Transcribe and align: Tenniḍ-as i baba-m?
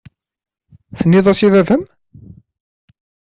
Tenniḍ-as 0.99 1.41
i 1.45 1.49
baba-m? 1.53 1.83